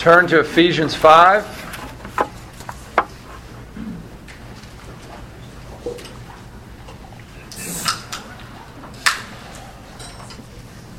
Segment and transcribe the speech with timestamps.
[0.00, 1.44] turn to Ephesians 5.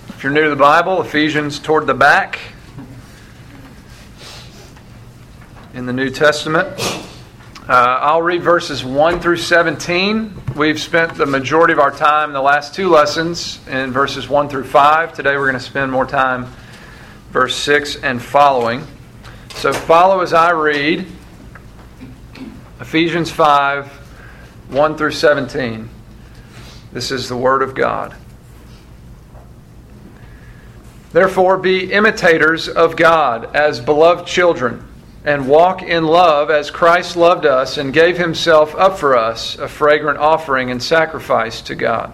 [0.10, 2.38] If you're new to the Bible, Ephesians toward the back
[5.74, 6.68] in the New Testament.
[7.68, 10.44] Uh, I'll read verses 1 through 17.
[10.56, 14.66] We've spent the majority of our time, the last two lessons, in verses 1 through
[14.66, 15.14] 5.
[15.14, 16.46] Today we're going to spend more time,
[17.32, 18.86] verse 6 and following.
[19.56, 21.08] So follow as I read
[22.82, 23.88] Ephesians 5
[24.70, 25.90] 1 through 17.
[26.92, 28.16] This is the Word of God.
[31.14, 34.86] Therefore, be imitators of God as beloved children,
[35.26, 39.68] and walk in love as Christ loved us and gave himself up for us, a
[39.68, 42.14] fragrant offering and sacrifice to God.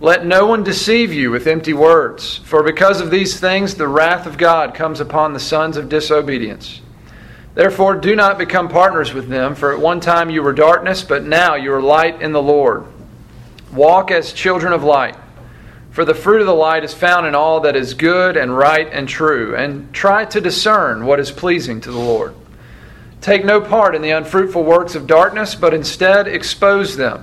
[0.00, 4.26] Let no one deceive you with empty words, for because of these things the wrath
[4.26, 6.80] of God comes upon the sons of disobedience.
[7.54, 11.24] Therefore, do not become partners with them, for at one time you were darkness, but
[11.24, 12.84] now you are light in the Lord.
[13.72, 15.16] Walk as children of light.
[15.92, 18.88] For the fruit of the light is found in all that is good and right
[18.92, 22.34] and true, and try to discern what is pleasing to the Lord.
[23.20, 27.22] Take no part in the unfruitful works of darkness, but instead expose them.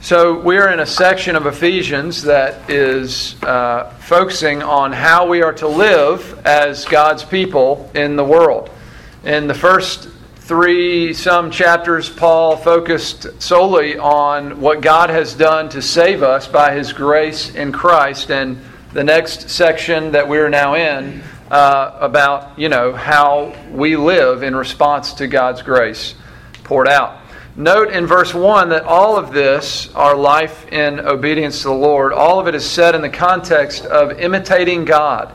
[0.00, 5.42] So, we are in a section of Ephesians that is uh, focusing on how we
[5.42, 8.70] are to live as God's people in the world.
[9.24, 15.82] In the first three some chapters, Paul focused solely on what God has done to
[15.82, 18.30] save us by his grace in Christ.
[18.30, 24.44] And the next section that we're now in uh, about, you know, how we live
[24.44, 26.14] in response to God's grace
[26.62, 27.18] poured out.
[27.58, 32.12] Note in verse 1 that all of this, our life in obedience to the Lord,
[32.12, 35.34] all of it is said in the context of imitating God.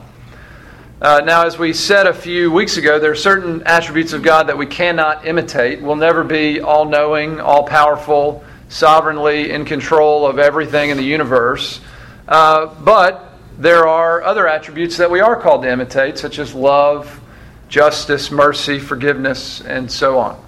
[1.01, 4.47] Uh, now, as we said a few weeks ago, there are certain attributes of God
[4.47, 5.81] that we cannot imitate.
[5.81, 11.81] We'll never be all knowing, all powerful, sovereignly in control of everything in the universe.
[12.25, 17.19] Uh, but there are other attributes that we are called to imitate, such as love,
[17.67, 20.42] justice, mercy, forgiveness, and so on.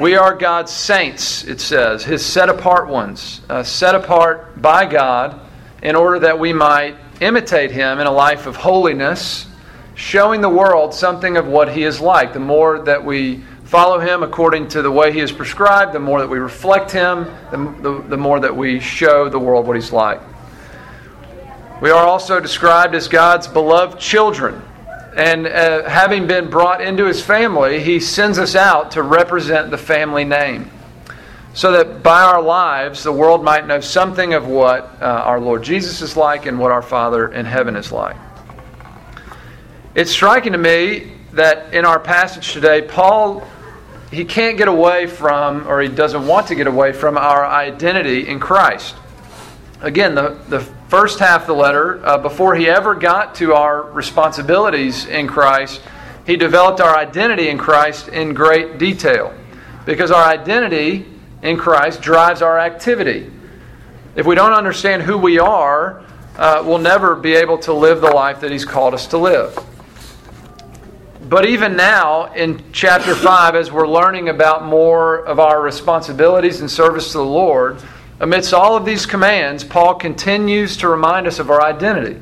[0.00, 5.40] We are God's saints, it says, His set apart ones, uh, set apart by God
[5.82, 9.46] in order that we might imitate him in a life of holiness,
[9.94, 12.32] showing the world something of what he is like.
[12.32, 16.20] The more that we follow him according to the way he is prescribed, the more
[16.20, 19.92] that we reflect him, the, the, the more that we show the world what he's
[19.92, 20.20] like.
[21.80, 24.62] We are also described as God's beloved children.
[25.16, 29.78] And uh, having been brought into his family, he sends us out to represent the
[29.78, 30.70] family name
[31.54, 35.62] so that by our lives the world might know something of what uh, our Lord
[35.62, 38.16] Jesus is like and what our Father in heaven is like.
[39.94, 43.42] It's striking to me that in our passage today, Paul
[44.10, 48.28] he can't get away from, or he doesn't want to get away from, our identity
[48.28, 48.94] in Christ.
[49.80, 53.82] Again, the, the first half of the letter, uh, before he ever got to our
[53.82, 55.82] responsibilities in Christ,
[56.26, 59.34] he developed our identity in Christ in great detail.
[59.84, 61.06] Because our identity
[61.42, 63.30] in Christ drives our activity.
[64.16, 66.02] If we don't understand who we are,
[66.36, 69.58] uh, we'll never be able to live the life that He's called us to live.
[71.28, 76.70] But even now, in chapter 5, as we're learning about more of our responsibilities and
[76.70, 77.82] service to the Lord,
[78.20, 82.20] amidst all of these commands, Paul continues to remind us of our identity.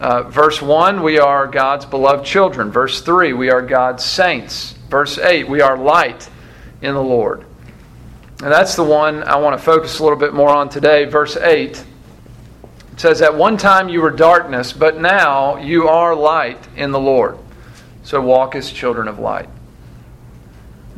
[0.00, 2.70] Uh, verse 1, we are God's beloved children.
[2.70, 4.72] Verse 3, we are God's saints.
[4.88, 6.28] Verse 8, we are light
[6.80, 7.44] in the Lord.
[8.42, 11.04] And that's the one I want to focus a little bit more on today.
[11.04, 11.84] Verse 8
[12.92, 17.00] it says, At one time you were darkness, but now you are light in the
[17.00, 17.38] Lord.
[18.02, 19.48] So walk as children of light.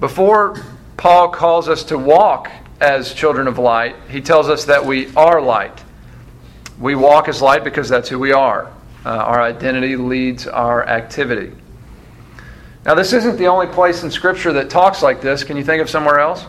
[0.01, 0.57] Before
[0.97, 2.51] Paul calls us to walk
[2.85, 5.83] as children of light, he tells us that we are light.
[6.79, 8.71] We walk as light because that's who we are.
[9.07, 11.53] Uh, our identity leads our activity.
[12.85, 15.45] Now, this isn't the only place in Scripture that talks like this.
[15.45, 16.45] Can you think of somewhere else?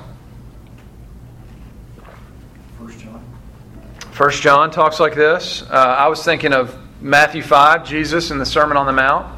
[2.77, 3.23] First John.
[4.11, 5.61] First John talks like this.
[5.63, 9.33] Uh, I was thinking of Matthew 5, Jesus in the Sermon on the Mount.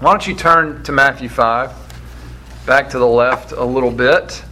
[0.00, 4.42] Why don't you turn to Matthew 5, back to the left a little bit.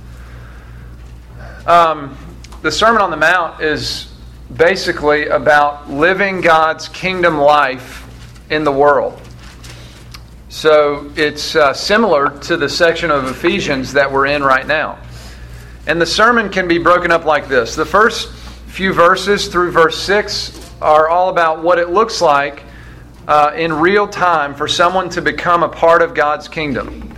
[1.67, 2.17] Um,
[2.63, 4.13] the Sermon on the Mount is
[4.57, 8.05] basically about living God's kingdom life
[8.51, 9.21] in the world.
[10.49, 14.99] So it's uh, similar to the section of Ephesians that we're in right now.
[15.87, 18.33] And the sermon can be broken up like this the first
[18.67, 22.65] few verses through verse 6 are all about what it looks like
[23.29, 27.17] uh, in real time for someone to become a part of God's kingdom.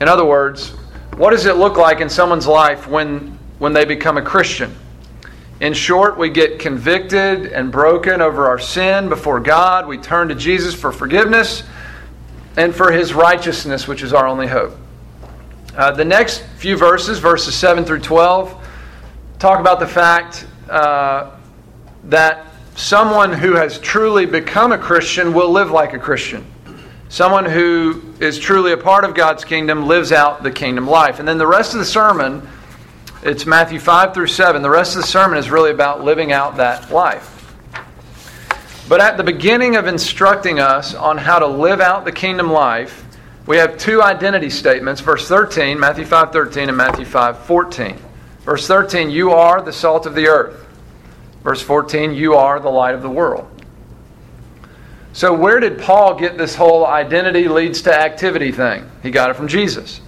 [0.00, 0.70] In other words,
[1.16, 4.74] what does it look like in someone's life when, when they become a Christian?
[5.60, 9.86] In short, we get convicted and broken over our sin before God.
[9.86, 11.62] We turn to Jesus for forgiveness
[12.56, 14.76] and for his righteousness, which is our only hope.
[15.76, 18.68] Uh, the next few verses, verses 7 through 12,
[19.38, 21.30] talk about the fact uh,
[22.04, 22.46] that
[22.76, 26.44] someone who has truly become a Christian will live like a Christian.
[27.08, 31.20] Someone who is truly a part of God's kingdom lives out the kingdom life.
[31.20, 32.48] And then the rest of the sermon
[33.24, 34.60] it's Matthew 5 through 7.
[34.60, 37.30] The rest of the sermon is really about living out that life.
[38.86, 43.02] But at the beginning of instructing us on how to live out the kingdom life,
[43.46, 47.96] we have two identity statements, verse 13, Matthew 5:13 and Matthew 5:14.
[48.44, 50.66] Verse 13, you are the salt of the earth.
[51.42, 53.48] Verse 14, you are the light of the world.
[55.14, 58.90] So where did Paul get this whole identity leads to activity thing?
[59.02, 60.02] He got it from Jesus.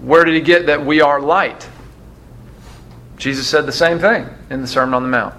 [0.00, 1.68] Where did he get that we are light?
[3.16, 5.34] Jesus said the same thing in the Sermon on the Mount.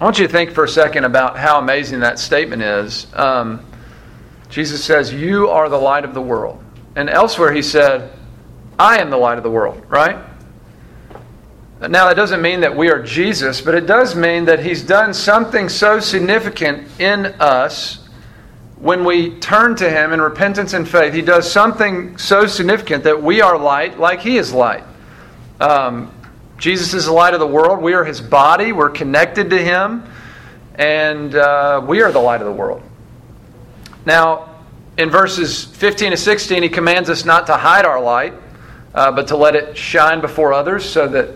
[0.00, 3.06] I want you to think for a second about how amazing that statement is.
[3.14, 3.64] Um,
[4.48, 6.62] Jesus says, You are the light of the world.
[6.96, 8.12] And elsewhere he said,
[8.78, 10.18] I am the light of the world, right?
[11.80, 15.12] Now, that doesn't mean that we are Jesus, but it does mean that he's done
[15.12, 18.08] something so significant in us
[18.76, 21.12] when we turn to him in repentance and faith.
[21.12, 24.84] He does something so significant that we are light like he is light.
[25.62, 26.12] Um,
[26.58, 27.80] Jesus is the light of the world.
[27.80, 28.72] We are his body.
[28.72, 30.04] We're connected to him.
[30.74, 32.82] And uh, we are the light of the world.
[34.04, 34.56] Now,
[34.98, 38.34] in verses 15 to 16, he commands us not to hide our light,
[38.92, 41.30] uh, but to let it shine before others so that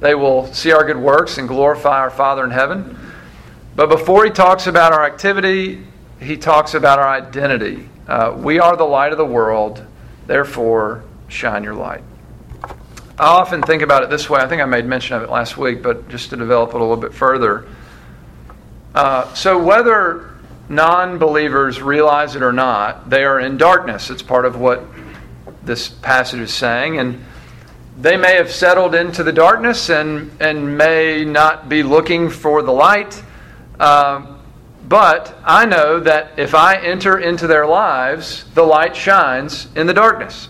[0.00, 2.98] they will see our good works and glorify our Father in heaven.
[3.76, 5.84] But before he talks about our activity,
[6.18, 7.88] he talks about our identity.
[8.08, 9.86] Uh, we are the light of the world,
[10.26, 12.02] therefore, shine your light.
[13.18, 14.40] I often think about it this way.
[14.40, 16.78] I think I made mention of it last week, but just to develop it a
[16.78, 17.66] little bit further.
[18.94, 20.30] Uh, so, whether
[20.68, 24.10] non believers realize it or not, they are in darkness.
[24.10, 24.84] It's part of what
[25.64, 26.98] this passage is saying.
[26.98, 27.24] And
[27.98, 32.72] they may have settled into the darkness and, and may not be looking for the
[32.72, 33.20] light.
[33.80, 34.36] Uh,
[34.86, 39.94] but I know that if I enter into their lives, the light shines in the
[39.94, 40.48] darkness.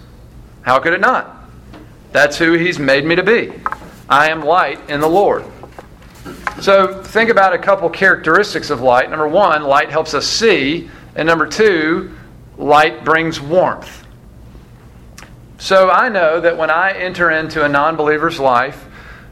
[0.60, 1.37] How could it not?
[2.12, 3.52] That's who He's made me to be.
[4.08, 5.44] I am light in the Lord.
[6.60, 9.10] So think about a couple characteristics of light.
[9.10, 10.90] Number one, light helps us see.
[11.14, 12.14] And number two,
[12.56, 14.06] light brings warmth.
[15.58, 18.86] So I know that when I enter into a non believer's life,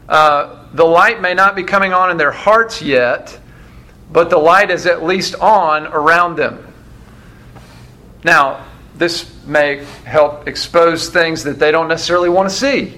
[0.09, 3.39] uh, the light may not be coming on in their hearts yet,
[4.11, 6.65] but the light is at least on around them.
[8.23, 8.65] Now,
[8.97, 12.97] this may help expose things that they don't necessarily want to see,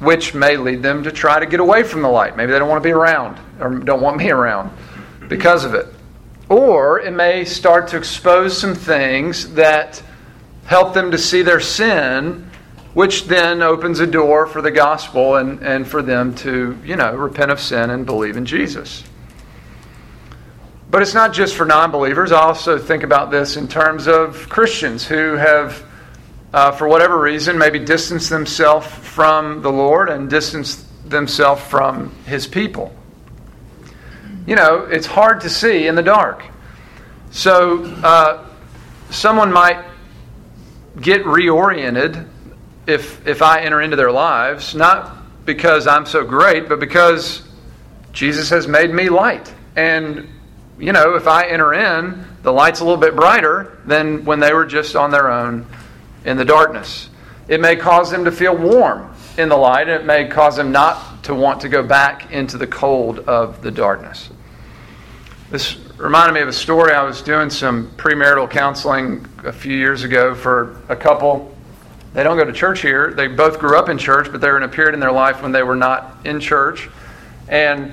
[0.00, 2.36] which may lead them to try to get away from the light.
[2.36, 4.70] Maybe they don't want to be around or don't want me around
[5.28, 5.86] because of it.
[6.48, 10.02] Or it may start to expose some things that
[10.66, 12.50] help them to see their sin,
[12.94, 17.14] which then opens a door for the gospel and, and for them to, you know,
[17.14, 19.02] repent of sin and believe in Jesus.
[20.92, 22.32] But it's not just for non believers.
[22.32, 25.82] I also think about this in terms of Christians who have,
[26.52, 32.46] uh, for whatever reason, maybe distanced themselves from the Lord and distanced themselves from His
[32.46, 32.94] people.
[34.46, 36.44] You know, it's hard to see in the dark.
[37.30, 38.46] So, uh,
[39.08, 39.82] someone might
[41.00, 42.28] get reoriented
[42.86, 47.48] if, if I enter into their lives, not because I'm so great, but because
[48.12, 49.50] Jesus has made me light.
[49.74, 50.28] And
[50.82, 54.52] you know, if I enter in, the light's a little bit brighter than when they
[54.52, 55.64] were just on their own
[56.24, 57.08] in the darkness.
[57.46, 60.72] It may cause them to feel warm in the light, and it may cause them
[60.72, 64.30] not to want to go back into the cold of the darkness.
[65.50, 66.92] This reminded me of a story.
[66.92, 71.56] I was doing some premarital counseling a few years ago for a couple.
[72.12, 73.12] They don't go to church here.
[73.12, 75.42] They both grew up in church, but they were in a period in their life
[75.42, 76.88] when they were not in church.
[77.46, 77.92] And,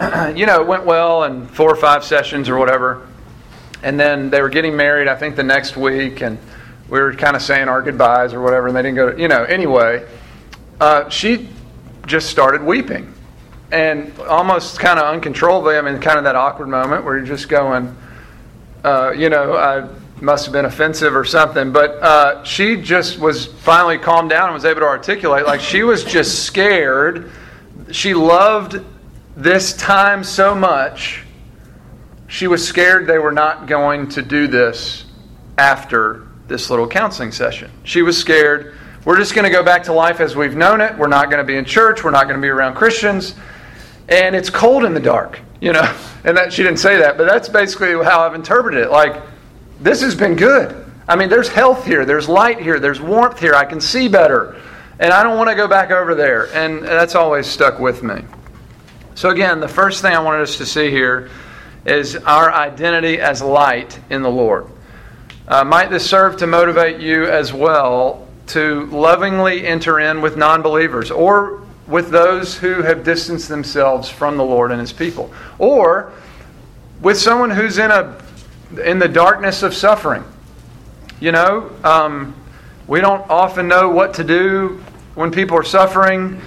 [0.34, 3.06] you know, it went well and four or five sessions or whatever.
[3.82, 6.22] And then they were getting married, I think, the next week.
[6.22, 6.38] And
[6.88, 8.68] we were kind of saying our goodbyes or whatever.
[8.68, 10.06] And they didn't go to, you know, anyway.
[10.80, 11.48] Uh, she
[12.06, 13.12] just started weeping
[13.72, 15.76] and almost kind of uncontrollably.
[15.76, 17.94] I mean, kind of that awkward moment where you're just going,
[18.82, 19.86] uh, you know, I
[20.22, 21.72] must have been offensive or something.
[21.72, 25.44] But uh, she just was finally calmed down and was able to articulate.
[25.44, 27.30] Like she was just scared.
[27.90, 28.82] She loved
[29.36, 31.24] this time so much.
[32.28, 35.04] She was scared they were not going to do this
[35.58, 37.70] after this little counseling session.
[37.84, 38.76] She was scared.
[39.04, 40.96] We're just going to go back to life as we've known it.
[40.96, 42.04] We're not going to be in church.
[42.04, 43.34] We're not going to be around Christians
[44.10, 45.96] and it's cold in the dark, you know.
[46.22, 48.90] And that she didn't say that, but that's basically how I've interpreted it.
[48.90, 49.22] Like,
[49.80, 50.84] this has been good.
[51.08, 53.54] I mean, there's health here, there's light here, there's warmth here.
[53.54, 54.60] I can see better,
[54.98, 56.54] and I don't want to go back over there.
[56.54, 58.22] And that's always stuck with me.
[59.14, 61.30] So again, the first thing I wanted us to see here
[61.84, 64.66] is our identity as light in the Lord.
[65.48, 70.62] Uh, might this serve to motivate you as well to lovingly enter in with non
[70.62, 75.32] believers or with those who have distanced themselves from the Lord and his people.
[75.58, 76.12] Or
[77.00, 78.16] with someone who's in a
[78.84, 80.22] in the darkness of suffering.
[81.18, 82.34] You know, um,
[82.86, 84.82] we don't often know what to do
[85.14, 86.40] when people are suffering,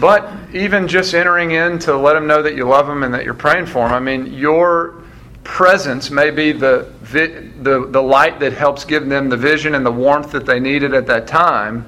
[0.00, 3.24] but even just entering in to let them know that you love them and that
[3.24, 3.92] you're praying for them.
[3.92, 5.02] I mean, your
[5.44, 9.90] presence may be the, the, the light that helps give them the vision and the
[9.92, 11.86] warmth that they needed at that time.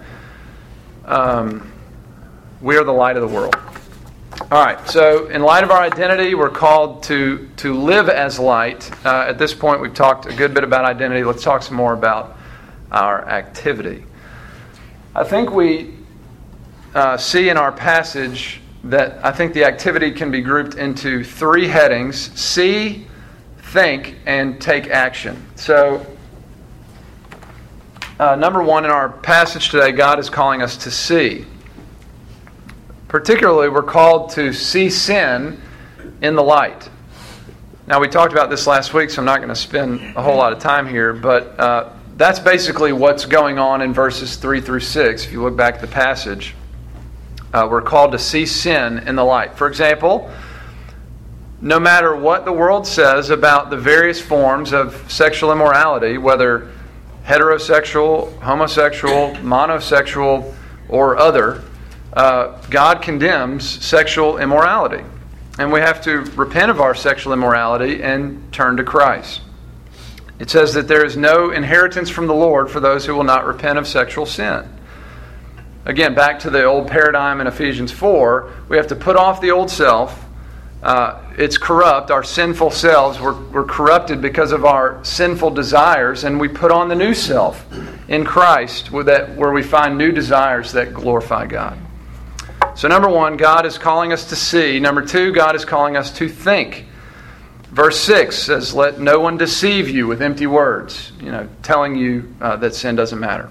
[1.04, 1.70] Um,
[2.60, 3.56] we are the light of the world.
[4.50, 8.90] All right, so in light of our identity, we're called to, to live as light.
[9.04, 11.24] Uh, at this point, we've talked a good bit about identity.
[11.24, 12.36] Let's talk some more about
[12.90, 14.04] our activity.
[15.14, 15.94] I think we
[16.94, 21.68] uh, see in our passage that I think the activity can be grouped into three
[21.68, 23.06] headings see,
[23.58, 25.42] think, and take action.
[25.56, 26.04] So,
[28.18, 31.46] uh, number one, in our passage today, God is calling us to see.
[33.08, 35.60] Particularly, we're called to see sin
[36.20, 36.88] in the light.
[37.86, 40.36] Now, we talked about this last week, so I'm not going to spend a whole
[40.36, 44.80] lot of time here, but uh, that's basically what's going on in verses 3 through
[44.80, 45.24] 6.
[45.24, 46.54] If you look back at the passage,
[47.52, 49.56] uh, we're called to see sin in the light.
[49.56, 50.30] For example,
[51.60, 56.70] no matter what the world says about the various forms of sexual immorality, whether
[57.24, 60.54] heterosexual, homosexual, monosexual,
[60.88, 61.62] or other,
[62.14, 65.04] uh, God condemns sexual immorality.
[65.58, 69.42] And we have to repent of our sexual immorality and turn to Christ.
[70.38, 73.46] It says that there is no inheritance from the Lord for those who will not
[73.46, 74.68] repent of sexual sin.
[75.84, 79.50] Again, back to the old paradigm in Ephesians 4, we have to put off the
[79.50, 80.24] old self.
[80.80, 82.10] Uh, it's corrupt.
[82.10, 86.88] Our sinful selves, we're, we're corrupted because of our sinful desires, and we put on
[86.88, 87.66] the new self
[88.08, 91.78] in Christ where, that, where we find new desires that glorify God.
[92.76, 94.78] So, number one, God is calling us to see.
[94.78, 96.86] Number two, God is calling us to think.
[97.70, 102.34] Verse 6 says, Let no one deceive you with empty words, you know, telling you
[102.40, 103.50] uh, that sin doesn't matter.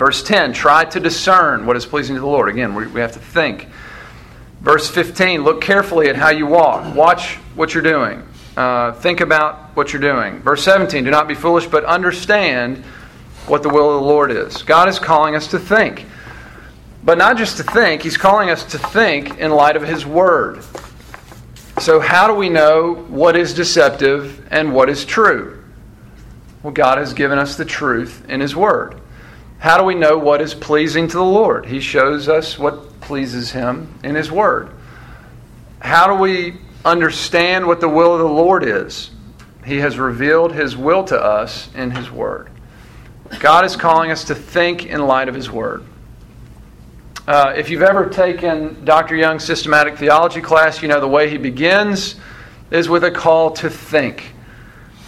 [0.00, 2.48] Verse 10, try to discern what is pleasing to the Lord.
[2.48, 3.68] Again, we, we have to think.
[4.62, 6.94] Verse 15, look carefully at how you walk.
[6.94, 8.26] Watch what you're doing.
[8.56, 10.38] Uh, think about what you're doing.
[10.38, 12.78] Verse 17, do not be foolish, but understand
[13.46, 14.62] what the will of the Lord is.
[14.62, 16.06] God is calling us to think.
[17.04, 20.64] But not just to think, he's calling us to think in light of his word.
[21.78, 25.62] So, how do we know what is deceptive and what is true?
[26.62, 28.99] Well, God has given us the truth in his word.
[29.60, 31.66] How do we know what is pleasing to the Lord?
[31.66, 34.70] He shows us what pleases him in his word.
[35.80, 39.10] How do we understand what the will of the Lord is?
[39.66, 42.48] He has revealed his will to us in his word.
[43.38, 45.84] God is calling us to think in light of his word.
[47.28, 49.14] Uh, if you've ever taken Dr.
[49.14, 52.16] Young's systematic theology class, you know the way he begins
[52.70, 54.32] is with a call to think.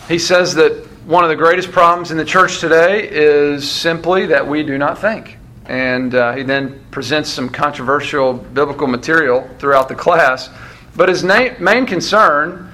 [0.08, 4.46] He says that one of the greatest problems in the church today is simply that
[4.46, 5.36] we do not think.
[5.66, 10.48] And uh, he then presents some controversial biblical material throughout the class.
[10.96, 12.72] But his na- main concern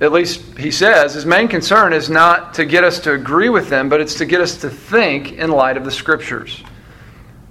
[0.00, 3.68] at least he says, his main concern is not to get us to agree with
[3.68, 6.62] them, but it's to get us to think in light of the Scriptures.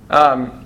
[0.09, 0.65] Um,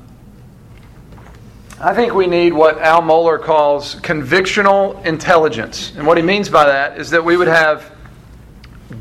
[1.81, 5.91] I think we need what Al Mohler calls convictional intelligence.
[5.97, 7.91] And what he means by that is that we would have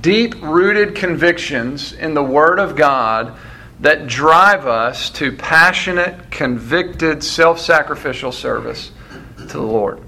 [0.03, 3.39] deep rooted convictions in the Word of God
[3.81, 8.91] that drive us to passionate, convicted, self sacrificial service
[9.37, 10.01] to the Lord.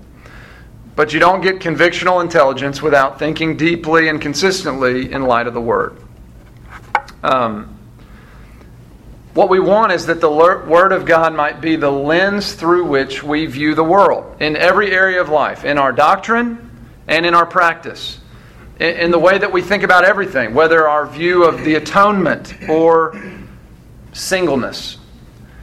[0.96, 5.60] But you don't get convictional intelligence without thinking deeply and consistently in light of the
[5.60, 5.96] Word.
[7.22, 7.78] Um,
[9.34, 13.24] what we want is that the Word of God might be the lens through which
[13.24, 16.70] we view the world in every area of life, in our doctrine
[17.08, 18.18] and in our practice,
[18.80, 23.20] in the way that we think about everything, whether our view of the atonement or
[24.12, 24.98] singleness,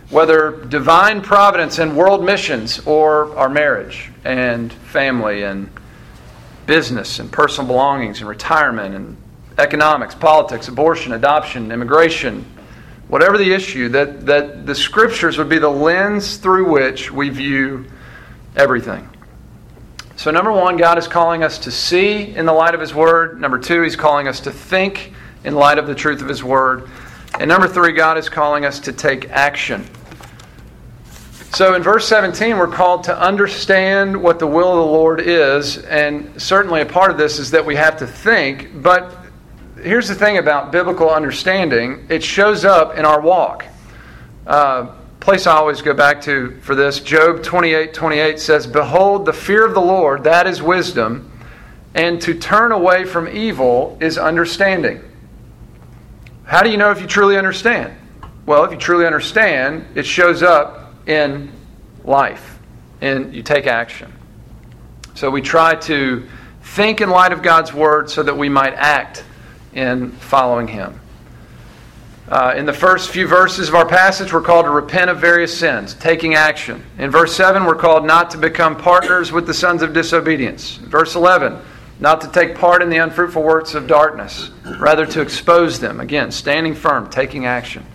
[0.10, 5.70] whether divine providence and world missions or our marriage and family and
[6.66, 9.18] business and personal belongings and retirement and
[9.58, 12.46] economics, politics, abortion, adoption, immigration,
[13.08, 17.86] whatever the issue, that, that the scriptures would be the lens through which we view
[18.56, 19.08] everything.
[20.22, 23.42] So, number one, God is calling us to see in the light of His Word.
[23.42, 25.14] Number two, He's calling us to think
[25.44, 26.88] in light of the truth of His Word.
[27.40, 29.84] And number three, God is calling us to take action.
[31.54, 35.80] So in verse 17, we're called to understand what the will of the Lord is,
[35.86, 38.84] and certainly a part of this is that we have to think.
[38.84, 39.18] But
[39.82, 43.66] here's the thing about biblical understanding it shows up in our walk.
[44.46, 49.34] Uh, place I always go back to for this Job 28 28 says, Behold, the
[49.34, 51.32] fear of the Lord, that is wisdom,
[51.94, 55.02] and to turn away from evil is understanding.
[56.44, 57.96] How do you know if you truly understand?
[58.46, 61.52] Well, if you truly understand, it shows up in
[62.04, 62.60] life
[63.00, 64.12] and you take action.
[65.14, 66.28] So we try to
[66.64, 69.24] think in light of God's word so that we might act
[69.74, 71.01] in following Him.
[72.32, 75.56] Uh, in the first few verses of our passage, we're called to repent of various
[75.56, 76.82] sins, taking action.
[76.98, 80.78] In verse 7, we're called not to become partners with the sons of disobedience.
[80.78, 81.60] Verse 11,
[82.00, 86.00] not to take part in the unfruitful works of darkness, rather to expose them.
[86.00, 87.86] Again, standing firm, taking action.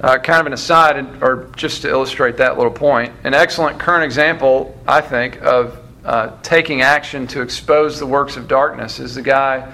[0.00, 4.04] Uh, kind of an aside, or just to illustrate that little point, an excellent current
[4.04, 9.22] example, I think, of uh, taking action to expose the works of darkness is the
[9.22, 9.72] guy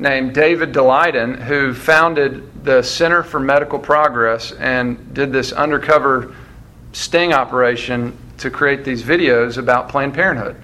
[0.00, 6.34] named David Daleiden who founded the Center for Medical Progress and did this undercover
[6.92, 10.56] sting operation to create these videos about Planned Parenthood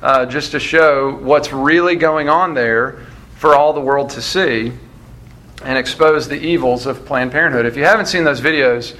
[0.00, 3.00] uh, just to show what's really going on there
[3.36, 4.72] for all the world to see
[5.64, 7.66] and expose the evils of Planned Parenthood.
[7.66, 8.96] If you haven't seen those videos,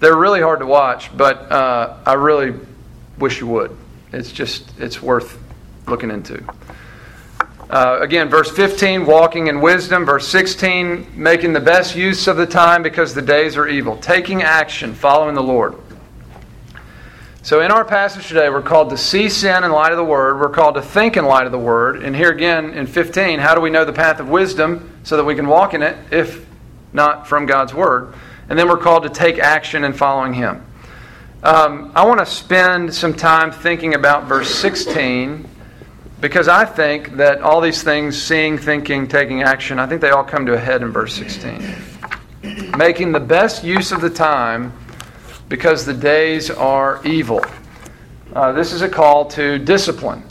[0.00, 2.58] they're really hard to watch, but uh, I really
[3.18, 3.76] wish you would.
[4.12, 5.38] It's just, it's worth
[5.86, 6.42] looking into.
[7.70, 10.06] Uh, again, verse 15, walking in wisdom.
[10.06, 13.98] Verse 16, making the best use of the time because the days are evil.
[13.98, 15.74] Taking action, following the Lord.
[17.42, 20.40] So, in our passage today, we're called to see sin in light of the Word.
[20.40, 22.02] We're called to think in light of the Word.
[22.02, 25.24] And here again, in 15, how do we know the path of wisdom so that
[25.24, 26.46] we can walk in it, if
[26.94, 28.14] not from God's Word?
[28.48, 30.64] And then we're called to take action in following Him.
[31.42, 35.46] Um, I want to spend some time thinking about verse 16
[36.20, 40.24] because I think that all these things seeing, thinking, taking action I think they all
[40.24, 41.74] come to a head in verse 16.
[42.76, 44.72] Making the best use of the time
[45.48, 47.44] because the days are evil.
[48.34, 50.22] Uh, this is a call to discipline.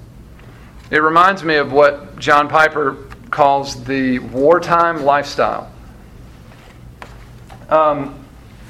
[0.91, 2.95] It reminds me of what John Piper
[3.29, 5.71] calls the wartime lifestyle.
[7.69, 8.23] Um,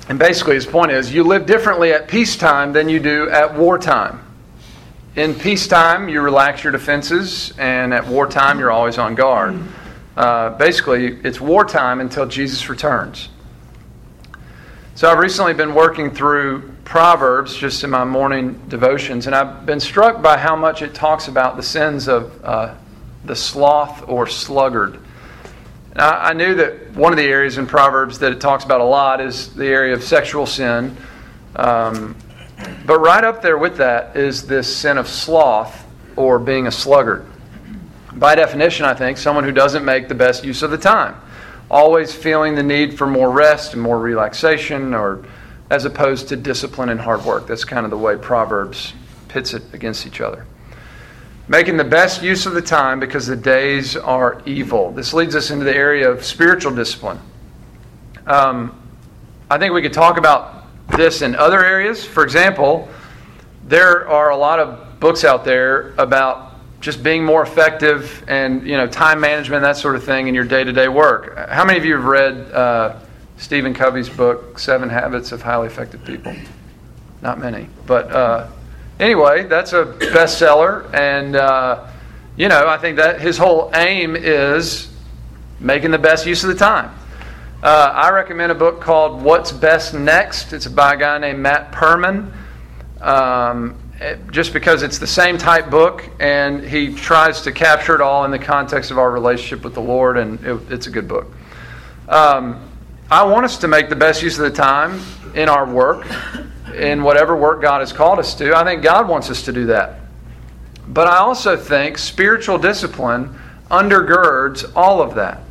[0.09, 4.26] and basically, his point is you live differently at peacetime than you do at wartime.
[5.17, 9.59] In peacetime, you relax your defenses, and at wartime, you're always on guard.
[10.15, 13.29] Uh, basically, it's wartime until Jesus returns.
[14.93, 19.79] So I've recently been working through Proverbs just in my morning devotions, and I've been
[19.79, 22.75] struck by how much it talks about the sins of uh,
[23.25, 24.99] the sloth or sluggard.
[25.95, 28.85] Now, I knew that one of the areas in Proverbs that it talks about a
[28.85, 30.95] lot is the area of sexual sin.
[31.55, 32.15] Um,
[32.85, 37.25] but right up there with that is this sin of sloth or being a sluggard.
[38.13, 41.15] By definition, I think, someone who doesn't make the best use of the time
[41.69, 45.25] always feeling the need for more rest and more relaxation, or
[45.69, 47.47] as opposed to discipline and hard work.
[47.47, 48.93] That's kind of the way Proverbs
[49.27, 50.45] pits it against each other.
[51.49, 54.91] Making the best use of the time because the days are evil.
[54.91, 57.19] This leads us into the area of spiritual discipline.
[58.25, 58.81] Um,
[59.49, 60.56] I think we could talk about
[60.95, 62.05] this in other areas.
[62.05, 62.87] For example,
[63.67, 66.47] there are a lot of books out there about
[66.79, 70.43] just being more effective and you know time management that sort of thing in your
[70.45, 71.37] day-to-day work.
[71.49, 72.99] How many of you have read uh,
[73.37, 76.35] Stephen Covey's book Seven Habits of Highly Effective People?
[77.21, 78.47] Not many, but uh,
[78.99, 81.87] anyway, that's a bestseller, and uh,
[82.35, 84.87] you know I think that his whole aim is
[85.59, 86.93] making the best use of the time.
[87.63, 90.53] Uh, I recommend a book called What's Best Next.
[90.53, 92.31] It's by a guy named Matt Perman.
[93.01, 93.79] Um,
[94.29, 98.31] just because it's the same type book and he tries to capture it all in
[98.31, 101.31] the context of our relationship with the Lord, and it, it's a good book.
[102.07, 102.61] Um,
[103.09, 105.01] I want us to make the best use of the time
[105.33, 106.05] in our work,
[106.75, 108.55] in whatever work God has called us to.
[108.55, 110.01] I think God wants us to do that.
[110.89, 113.33] But I also think spiritual discipline
[113.71, 115.41] undergirds all of that.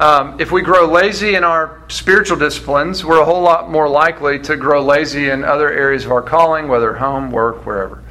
[0.00, 4.38] Um, if we grow lazy in our spiritual disciplines, we're a whole lot more likely
[4.38, 8.02] to grow lazy in other areas of our calling, whether home, work, wherever.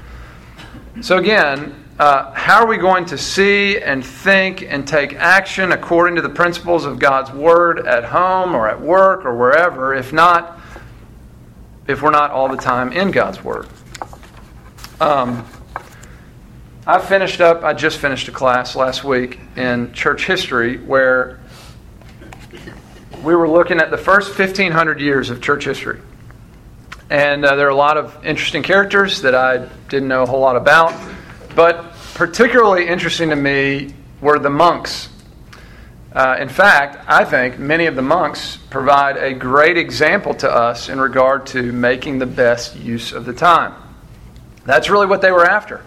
[1.01, 6.15] So, again, uh, how are we going to see and think and take action according
[6.17, 10.61] to the principles of God's Word at home or at work or wherever, if not,
[11.87, 13.67] if we're not all the time in God's Word?
[15.01, 15.43] Um,
[16.85, 21.38] I finished up, I just finished a class last week in church history where
[23.23, 25.99] we were looking at the first 1,500 years of church history.
[27.09, 30.39] And uh, there are a lot of interesting characters that I didn't know a whole
[30.39, 30.93] lot about.
[31.55, 35.09] But particularly interesting to me were the monks.
[36.13, 40.89] Uh, in fact, I think many of the monks provide a great example to us
[40.89, 43.73] in regard to making the best use of the time.
[44.65, 45.83] That's really what they were after.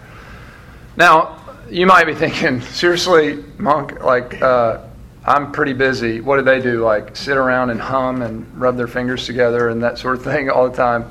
[0.95, 4.79] Now, you might be thinking, seriously, monk, like, uh,
[5.25, 6.19] I'm pretty busy.
[6.19, 6.83] What do they do?
[6.83, 10.49] Like sit around and hum and rub their fingers together and that sort of thing
[10.49, 11.09] all the time.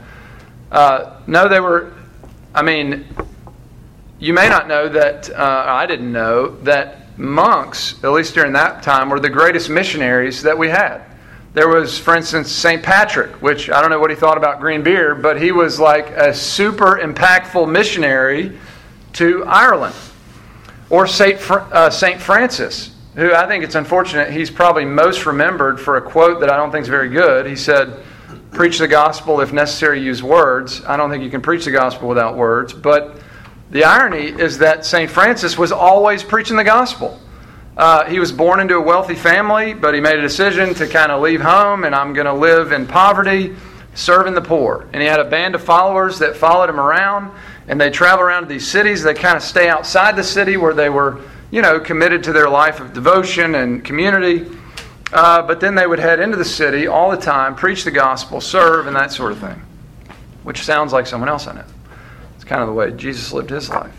[0.71, 1.93] Uh, no, they were.
[2.55, 3.07] I mean,
[4.19, 5.31] you may not know that.
[5.31, 10.43] Uh, I didn't know that monks, at least during that time, were the greatest missionaries
[10.43, 11.03] that we had.
[11.55, 12.83] There was, for instance, St.
[12.83, 16.09] Patrick, which I don't know what he thought about green beer, but he was like
[16.11, 18.59] a super impactful missionary
[19.15, 19.95] to Ireland.
[20.89, 21.39] Or St.
[21.39, 22.21] Fr- uh, St.
[22.21, 26.57] Francis, who I think it's unfortunate, he's probably most remembered for a quote that I
[26.57, 27.47] don't think is very good.
[27.47, 28.03] He said,
[28.53, 30.85] Preach the gospel, if necessary, use words.
[30.85, 32.75] I don't think you can preach the gospel without words.
[32.75, 33.19] But
[33.71, 35.11] the irony is that St.
[35.11, 37.19] Francis was always preaching the gospel.
[37.79, 41.11] Uh, he was born into a wealthy family, but he made a decision to kind
[41.11, 43.57] of leave home and I'm going to live in poverty,
[43.95, 44.87] serving the poor.
[44.93, 47.33] And he had a band of followers that followed him around,
[47.69, 49.03] and they travel around to these cities.
[49.03, 52.49] They kind of stay outside the city where they were you know, committed to their
[52.49, 54.51] life of devotion and community.
[55.13, 58.41] Uh, but then they would head into the city all the time, preach the gospel,
[58.41, 59.61] serve, and that sort of thing,
[60.43, 61.65] which sounds like someone else I know.
[62.35, 63.95] It's kind of the way Jesus lived his life.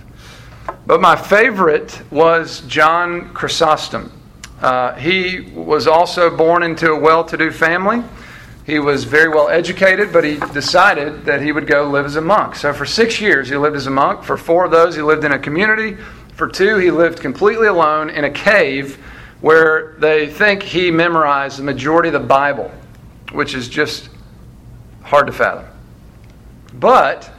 [0.87, 4.11] But my favorite was John Chrysostom.
[4.59, 8.03] Uh, he was also born into a well to do family.
[8.65, 12.21] He was very well educated, but he decided that he would go live as a
[12.21, 12.55] monk.
[12.55, 14.23] So for six years, he lived as a monk.
[14.23, 15.97] For four of those, he lived in a community.
[16.35, 18.95] For two, he lived completely alone in a cave
[19.41, 22.71] where they think he memorized the majority of the Bible,
[23.33, 24.09] which is just
[25.03, 25.65] hard to fathom.
[26.73, 27.29] But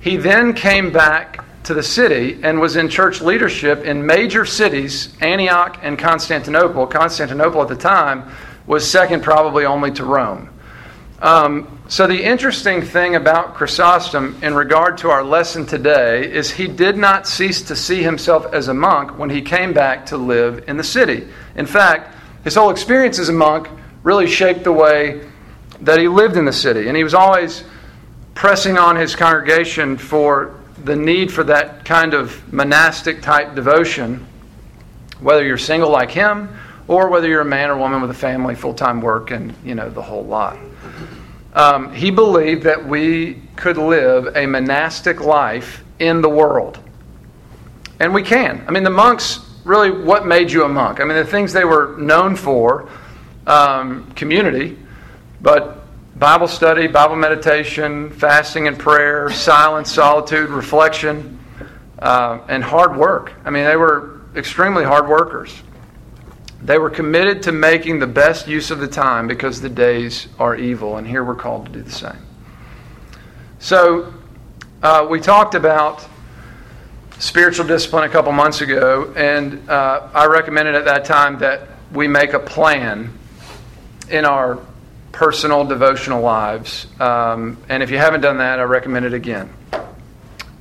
[0.00, 5.16] he then came back to the city and was in church leadership in major cities,
[5.20, 6.86] Antioch and Constantinople.
[6.86, 8.30] Constantinople at the time
[8.66, 10.50] was second probably only to Rome.
[11.20, 16.66] Um, so, the interesting thing about Chrysostom in regard to our lesson today is he
[16.66, 20.64] did not cease to see himself as a monk when he came back to live
[20.66, 21.28] in the city.
[21.56, 23.68] In fact, his whole experience as a monk
[24.02, 25.28] really shaped the way
[25.82, 26.88] that he lived in the city.
[26.88, 27.64] And he was always
[28.34, 34.26] pressing on his congregation for the need for that kind of monastic type devotion,
[35.20, 36.48] whether you're single like him
[36.88, 39.74] or whether you're a man or woman with a family, full time work, and you
[39.74, 40.56] know the whole lot.
[41.54, 46.78] Um, he believed that we could live a monastic life in the world.
[48.00, 48.64] And we can.
[48.66, 51.00] I mean, the monks really, what made you a monk?
[51.00, 52.88] I mean, the things they were known for
[53.46, 54.76] um, community,
[55.40, 55.84] but
[56.16, 61.38] Bible study, Bible meditation, fasting and prayer, silence, solitude, reflection,
[61.98, 63.32] uh, and hard work.
[63.44, 65.54] I mean, they were extremely hard workers.
[66.64, 70.56] They were committed to making the best use of the time because the days are
[70.56, 72.16] evil, and here we're called to do the same.
[73.58, 74.14] So,
[74.82, 76.06] uh, we talked about
[77.18, 82.08] spiritual discipline a couple months ago, and uh, I recommended at that time that we
[82.08, 83.12] make a plan
[84.10, 84.58] in our
[85.12, 86.86] personal devotional lives.
[86.98, 89.52] Um, and if you haven't done that, I recommend it again.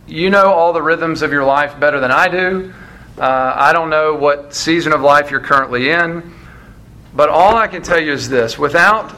[0.05, 2.73] You know all the rhythms of your life better than I do.
[3.17, 6.33] Uh, I don't know what season of life you're currently in,
[7.13, 9.15] but all I can tell you is this without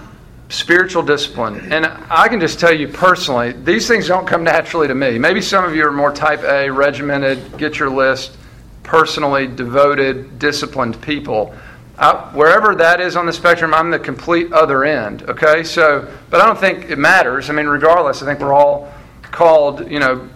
[0.50, 4.96] spiritual discipline, and I can just tell you personally, these things don't come naturally to
[4.96, 5.18] me.
[5.18, 8.38] Maybe some of you are more type A, regimented, get your list,
[8.84, 11.56] personally devoted, disciplined people.
[11.98, 15.24] I, wherever that is on the spectrum, I'm the complete other end.
[15.24, 17.50] Okay, so, but I don't think it matters.
[17.50, 20.30] I mean, regardless, I think we're all called, you know,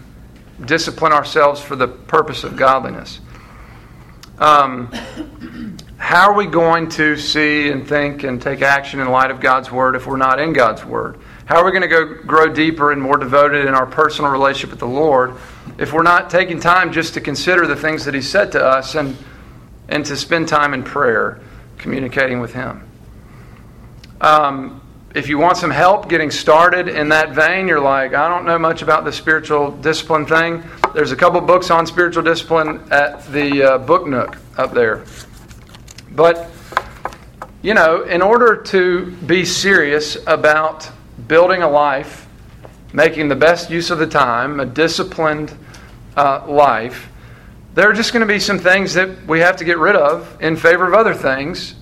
[0.63, 3.19] discipline ourselves for the purpose of godliness.
[4.39, 4.89] Um,
[5.97, 9.69] how are we going to see and think and take action in light of God's
[9.69, 11.19] Word if we're not in God's Word?
[11.43, 14.69] How are we going to go grow deeper and more devoted in our personal relationship
[14.69, 15.35] with the Lord
[15.77, 18.95] if we're not taking time just to consider the things that He said to us
[18.95, 19.17] and,
[19.89, 21.41] and to spend time in prayer,
[21.77, 22.87] communicating with Him?
[24.21, 24.81] Um,
[25.15, 28.59] if you want some help getting started in that vein, you're like, I don't know
[28.59, 30.63] much about the spiritual discipline thing.
[30.93, 35.05] There's a couple books on spiritual discipline at the uh, Book Nook up there.
[36.11, 36.51] But,
[37.63, 40.89] you know, in order to be serious about
[41.27, 42.27] building a life,
[42.93, 45.55] making the best use of the time, a disciplined
[46.15, 47.09] uh, life,
[47.73, 50.39] there are just going to be some things that we have to get rid of
[50.39, 51.73] in favor of other things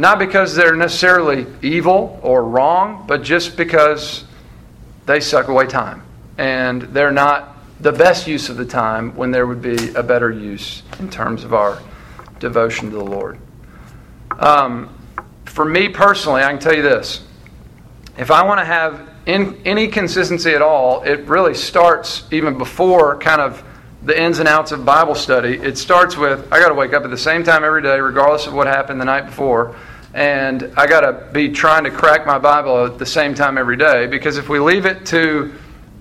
[0.00, 4.24] not because they're necessarily evil or wrong, but just because
[5.04, 6.02] they suck away time.
[6.38, 10.30] And they're not the best use of the time when there would be a better
[10.30, 11.82] use in terms of our
[12.38, 13.38] devotion to the Lord.
[14.38, 14.88] Um,
[15.44, 17.22] for me personally, I can tell you this.
[18.16, 23.18] If I want to have in, any consistency at all, it really starts even before
[23.18, 23.62] kind of
[24.02, 25.58] the ins and outs of Bible study.
[25.58, 28.46] It starts with I got to wake up at the same time every day, regardless
[28.46, 29.76] of what happened the night before,
[30.14, 33.76] and I got to be trying to crack my Bible at the same time every
[33.76, 34.06] day.
[34.06, 35.52] Because if we leave it to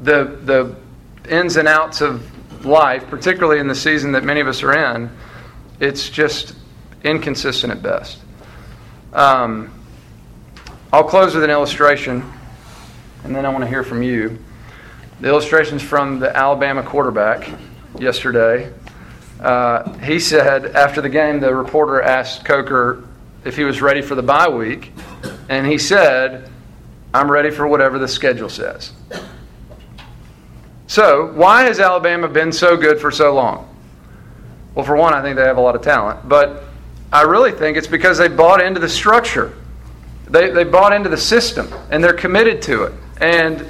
[0.02, 0.76] the the
[1.30, 5.10] ins and outs of life, particularly in the season that many of us are in,
[5.80, 6.56] it's just
[7.04, 8.20] inconsistent at best.
[9.14, 9.74] Um,
[10.92, 12.24] I'll close with an illustration,
[13.24, 14.40] and then I want to hear from you.
[15.22, 17.50] The illustration's from the Alabama quarterback
[18.00, 18.72] yesterday.
[19.40, 23.04] Uh, he said after the game, the reporter asked Coker
[23.46, 24.92] if he was ready for the bye week,
[25.48, 26.50] and he said,
[27.14, 28.92] I'm ready for whatever the schedule says.
[30.88, 33.66] So, why has Alabama been so good for so long?
[34.76, 36.64] Well, for one, I think they have a lot of talent, but
[37.12, 39.54] I really think it's because they bought into the structure.
[40.30, 42.94] They, they bought into the system, and they're committed to it.
[43.20, 43.66] And,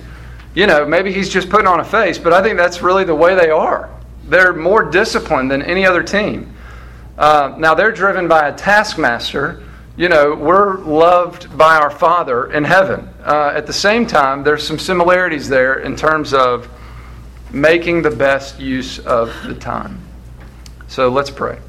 [0.56, 3.16] you know, maybe he's just putting on a face, but I think that's really the
[3.16, 3.90] way they are.
[4.26, 6.54] They're more disciplined than any other team.
[7.20, 9.62] Uh, now, they're driven by a taskmaster.
[9.98, 13.10] You know, we're loved by our Father in heaven.
[13.26, 16.70] Uh, at the same time, there's some similarities there in terms of
[17.52, 20.02] making the best use of the time.
[20.88, 21.60] So let's pray.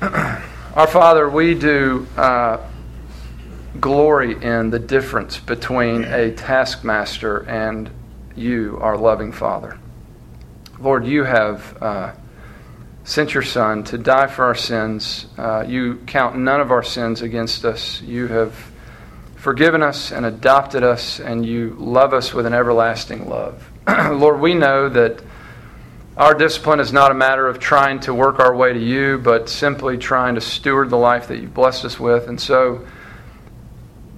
[0.00, 2.64] Our Father, we do uh,
[3.80, 7.90] glory in the difference between a taskmaster and
[8.36, 9.76] you, our loving Father.
[10.78, 12.12] Lord, you have uh,
[13.10, 15.26] sent your Son to die for our sins.
[15.36, 18.00] Uh, you count none of our sins against us.
[18.02, 18.54] You have
[19.34, 23.68] forgiven us and adopted us, and you love us with an everlasting love.
[23.88, 25.24] Lord, we know that
[26.16, 29.48] our discipline is not a matter of trying to work our way to you, but
[29.48, 32.28] simply trying to steward the life that you've blessed us with.
[32.28, 32.86] And so,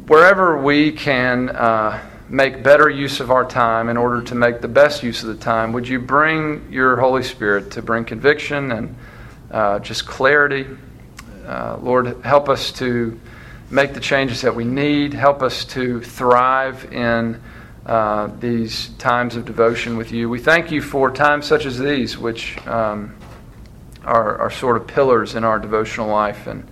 [0.07, 1.49] wherever we can.
[1.49, 5.29] Uh, make better use of our time in order to make the best use of
[5.29, 8.97] the time, would you bring your Holy Spirit to bring conviction and
[9.51, 10.67] uh, just clarity?
[11.47, 13.21] Uh, Lord, help us to
[13.71, 15.13] make the changes that we need.
[15.13, 17.39] Help us to thrive in
[17.85, 20.31] uh, these times of devotion with you.
[20.31, 23.15] We thank you for times such as these, which um,
[24.05, 26.47] are, are sort of pillars in our devotional life.
[26.47, 26.67] And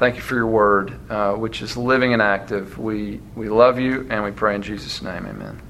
[0.00, 2.78] Thank you for your word, uh, which is living and active.
[2.78, 5.26] We, we love you and we pray in Jesus' name.
[5.26, 5.60] Amen.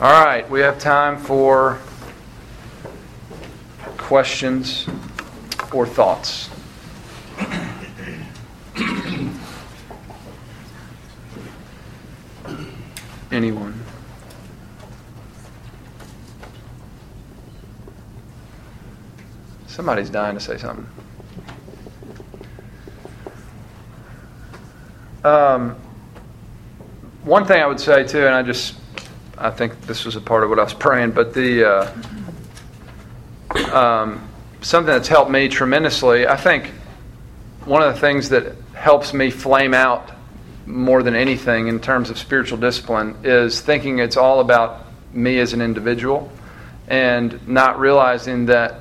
[0.00, 1.78] All right, we have time for
[3.98, 4.88] questions
[5.72, 6.50] or thoughts.
[13.30, 13.80] Anyone?
[19.68, 20.93] Somebody's dying to say something.
[25.24, 25.76] Um,
[27.22, 28.74] one thing I would say too, and I just,
[29.38, 31.90] I think this was a part of what I was praying, but the uh,
[33.72, 34.28] um,
[34.60, 36.26] something that's helped me tremendously.
[36.26, 36.66] I think
[37.64, 40.10] one of the things that helps me flame out
[40.66, 45.52] more than anything in terms of spiritual discipline is thinking it's all about me as
[45.52, 46.30] an individual
[46.88, 48.80] and not realizing that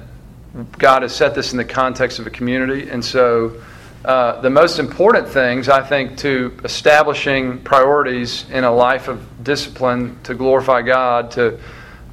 [0.78, 2.90] God has set this in the context of a community.
[2.90, 3.62] And so,
[4.06, 10.20] uh, the most important things, I think, to establishing priorities in a life of discipline
[10.24, 11.60] to glorify God, to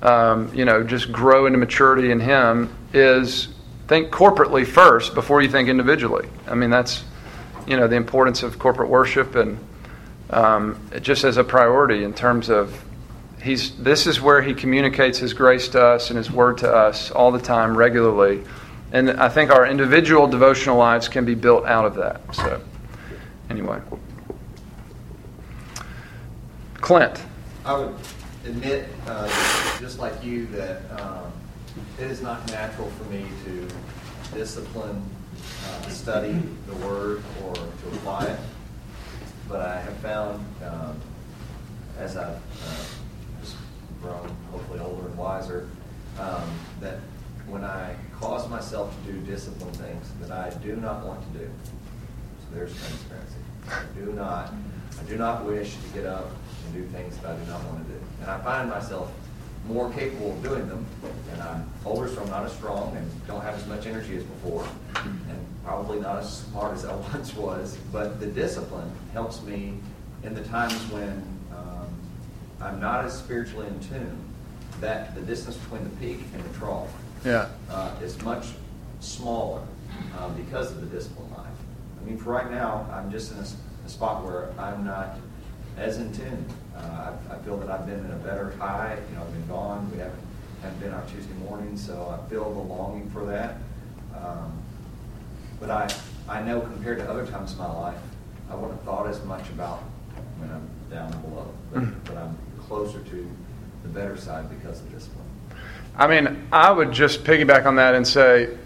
[0.02, 3.48] um, you know, just grow into maturity in Him, is
[3.88, 6.28] think corporately first before you think individually.
[6.46, 7.02] I mean, that's
[7.66, 9.58] you know the importance of corporate worship and
[10.30, 12.82] um, just as a priority in terms of
[13.42, 17.10] he's this is where he communicates his grace to us and his word to us
[17.10, 18.44] all the time regularly
[18.92, 22.20] and i think our individual devotional lives can be built out of that.
[22.34, 22.60] So
[23.50, 23.80] anyway.
[26.74, 27.22] Clint.
[27.64, 27.94] I would
[28.46, 29.28] admit uh,
[29.78, 31.32] just like you that um,
[31.98, 33.68] it is not natural for me to
[34.34, 35.02] discipline
[35.66, 38.40] uh, study the word or to apply it.
[39.48, 41.00] But i have found um,
[41.98, 42.84] as i've uh,
[44.00, 45.68] grown, hopefully older and wiser,
[46.18, 46.50] um,
[46.80, 47.00] that
[47.48, 51.50] when I cause myself to do discipline things that I do not want to do,
[52.40, 53.36] so there's transparency.
[53.68, 54.52] I do not,
[54.98, 56.30] I do not wish to get up
[56.64, 58.00] and do things that I do not want to do.
[58.20, 59.12] And I find myself
[59.66, 60.86] more capable of doing them,
[61.32, 64.24] and I'm older, so I'm not as strong and don't have as much energy as
[64.24, 67.76] before, and probably not as smart as I once was.
[67.92, 69.74] But the discipline helps me
[70.22, 71.22] in the times when
[71.52, 71.86] um,
[72.60, 74.18] I'm not as spiritually in tune,
[74.80, 76.90] that the distance between the peak and the trough
[77.24, 77.48] yeah.
[77.70, 78.48] uh, is much
[79.00, 79.62] smaller
[80.18, 81.46] uh, because of the discipline life.
[82.00, 83.46] I mean, for right now, I'm just in a,
[83.86, 85.18] a spot where I'm not
[85.76, 86.44] as in tune.
[86.76, 88.98] Uh, I, I, feel that I've been in a better high.
[89.10, 89.90] You know, I've been gone.
[89.92, 90.20] We haven't,
[90.62, 93.56] haven't been on Tuesday morning, so I feel the longing for that.
[94.16, 94.62] Um,
[95.58, 95.90] but I,
[96.28, 97.98] I know compared to other times in my life,
[98.50, 99.82] I wouldn't have thought as much about
[100.38, 101.52] when I'm down below.
[101.72, 101.94] But, mm.
[102.04, 103.30] but I'm closer to
[103.82, 105.58] the better side because of this one.
[105.96, 108.56] I mean, I would just piggyback on that and say,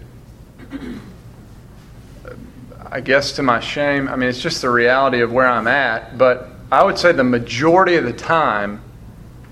[2.89, 6.17] I guess to my shame, I mean, it's just the reality of where I'm at,
[6.17, 8.81] but I would say the majority of the time,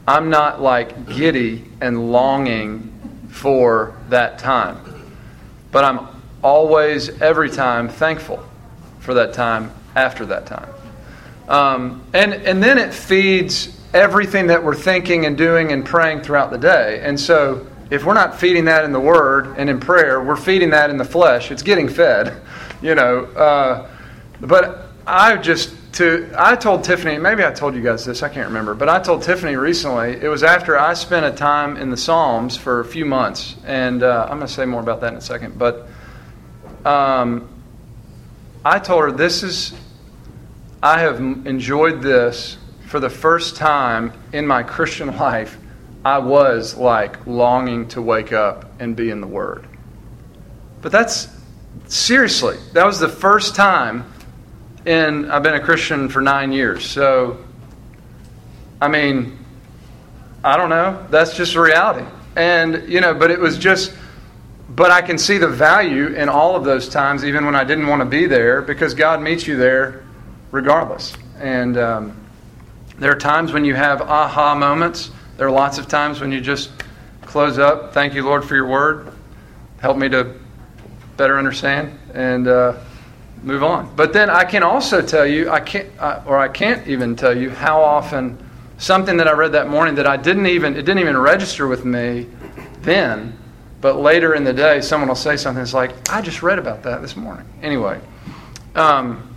[0.08, 4.80] I'm not like giddy and longing for that time.
[5.72, 6.08] But I'm
[6.42, 8.44] always, every time, thankful
[9.00, 10.70] for that time after that time.
[11.48, 16.52] Um, and, and then it feeds everything that we're thinking and doing and praying throughout
[16.52, 17.02] the day.
[17.04, 20.72] And so, if we're not feeding that in the Word and in prayer, we're feeding
[20.72, 21.52] that in the flesh.
[21.52, 22.42] It's getting fed,
[22.82, 23.26] you know.
[23.26, 23.90] Uh,
[24.42, 28.48] but I just to I told Tiffany, maybe I told you guys this, I can't
[28.48, 30.14] remember, but I told Tiffany recently.
[30.14, 34.02] It was after I spent a time in the Psalms for a few months, and
[34.02, 35.60] uh, I'm going to say more about that in a second.
[35.60, 35.88] But
[36.84, 37.48] um,
[38.66, 39.74] I told her this is
[40.82, 42.58] I have enjoyed this
[42.94, 45.58] for the first time in my Christian life,
[46.06, 49.66] I was like longing to wake up and be in the Word.
[50.84, 51.28] But that's
[51.88, 54.14] seriously, that was the first time
[54.86, 56.86] in I've been a Christian for nine years.
[56.86, 57.44] So,
[58.80, 59.40] I mean,
[60.44, 61.04] I don't know.
[61.10, 62.06] That's just reality.
[62.36, 63.92] And, you know, but it was just,
[64.70, 67.88] but I can see the value in all of those times, even when I didn't
[67.88, 70.04] want to be there, because God meets you there
[70.52, 71.14] regardless.
[71.40, 72.20] And, um,
[73.04, 75.12] there are times when you have aha moments.
[75.36, 76.72] There are lots of times when you just
[77.24, 77.94] close up.
[77.94, 79.12] Thank you, Lord, for your word.
[79.80, 80.34] Help me to
[81.18, 82.80] better understand and uh,
[83.44, 83.94] move on.
[83.98, 85.90] But then I can also tell you, I can't,
[86.26, 88.38] or I can't even tell you how often
[88.78, 91.84] something that I read that morning that I didn't even, it didn't even register with
[91.84, 92.28] me
[92.84, 93.38] then,
[93.82, 96.84] but later in the day, someone will say something that's like, I just read about
[96.84, 97.46] that this morning.
[97.62, 98.00] Anyway.
[98.76, 99.33] Um,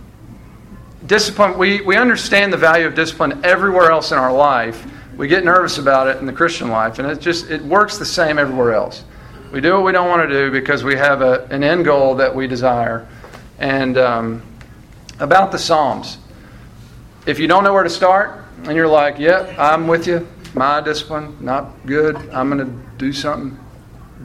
[1.05, 4.85] discipline, we, we understand the value of discipline everywhere else in our life.
[5.15, 8.05] We get nervous about it in the Christian life, and it just it works the
[8.05, 9.03] same everywhere else.
[9.51, 12.15] We do what we don't want to do because we have a, an end goal
[12.15, 13.07] that we desire.
[13.57, 14.43] And um,
[15.19, 16.17] about the Psalms,
[17.25, 20.27] if you don't know where to start, and you're like, "Yep, I'm with you.
[20.53, 22.15] My discipline not good.
[22.29, 23.57] I'm going to do something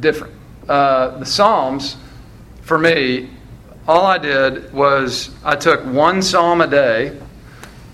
[0.01, 0.35] different."
[0.69, 1.97] Uh, the Psalms,
[2.61, 3.31] for me,
[3.87, 7.21] all I did was I took one psalm a day.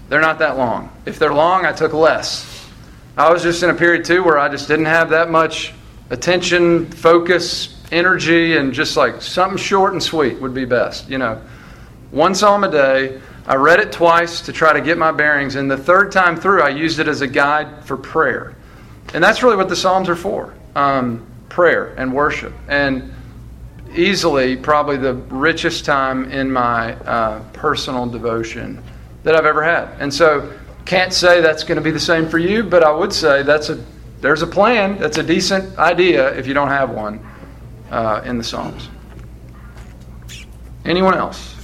[0.08, 0.90] They're not that long.
[1.06, 2.68] If they're long, I took less.
[3.16, 5.72] I was just in a period too where I just didn't have that much
[6.10, 11.08] attention, focus, energy, and just like something short and sweet would be best.
[11.08, 11.42] You know,
[12.10, 13.20] one psalm a day.
[13.46, 16.60] I read it twice to try to get my bearings, and the third time through,
[16.60, 18.54] I used it as a guide for prayer.
[19.14, 22.52] And that's really what the Psalms are for um, prayer and worship.
[22.68, 23.12] And
[23.98, 28.82] easily probably the richest time in my uh, personal devotion
[29.24, 29.88] that I've ever had.
[30.00, 30.52] And so,
[30.84, 33.68] can't say that's going to be the same for you, but I would say that's
[33.68, 33.84] a
[34.20, 37.20] there's a plan that's a decent idea if you don't have one
[37.90, 38.88] uh, in the Psalms.
[40.84, 41.54] Anyone else?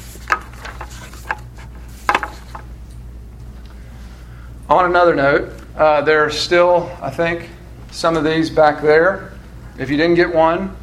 [4.69, 7.49] On another note, uh, there are still, I think,
[7.91, 9.33] some of these back there.
[9.79, 10.77] If you didn't get one,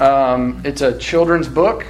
[0.00, 1.86] um, it's a children's book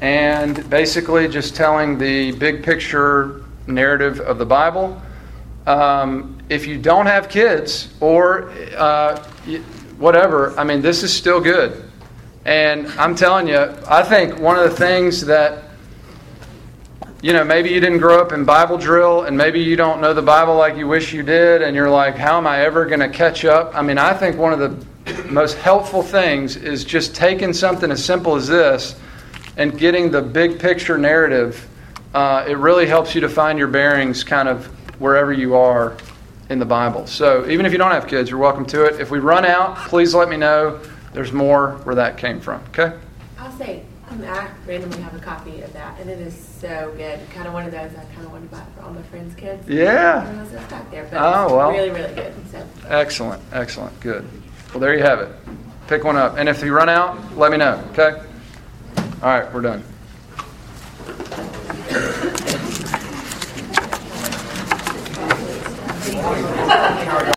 [0.00, 5.00] and basically just telling the big picture narrative of the Bible.
[5.66, 9.22] Um, if you don't have kids or uh,
[9.98, 11.88] whatever, I mean, this is still good.
[12.44, 15.64] And I'm telling you, I think one of the things that
[17.22, 20.12] you know, maybe you didn't grow up in Bible drill and maybe you don't know
[20.12, 22.98] the Bible like you wish you did, and you're like, how am I ever going
[22.98, 23.76] to catch up?
[23.76, 24.84] I mean, I think one of the
[25.30, 28.94] most helpful things is just taking something as simple as this
[29.56, 31.68] and getting the big picture narrative.
[32.14, 34.66] Uh, it really helps you to find your bearings kind of
[35.00, 35.96] wherever you are
[36.48, 37.06] in the Bible.
[37.06, 39.00] So even if you don't have kids, you're welcome to it.
[39.00, 40.80] If we run out, please let me know.
[41.14, 42.62] There's more where that came from.
[42.70, 42.96] Okay?
[43.38, 47.18] I'll say um, I randomly have a copy of that, and it is so good.
[47.30, 49.34] Kind of one of those I kind of want to buy for all my friends'
[49.34, 49.66] kids.
[49.68, 50.24] Yeah.
[50.90, 51.70] There, but Oh, well.
[51.70, 52.34] really, really good.
[52.50, 54.28] So Excellent, excellent, good.
[54.72, 55.28] Well, there you have it.
[55.86, 56.38] Pick one up.
[56.38, 58.22] And if you run out, let me know, okay?
[59.22, 59.84] All right, we're done.